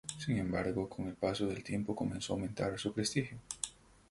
[0.17, 3.37] Sin embargo, con el paso del tiempo comenzó a aumentar su prestigio.